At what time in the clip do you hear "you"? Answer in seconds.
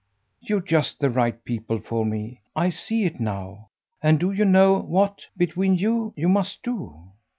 4.31-4.45, 5.75-6.11, 6.17-6.27